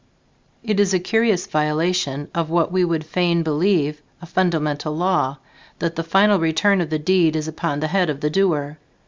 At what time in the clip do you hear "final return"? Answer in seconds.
6.01-6.81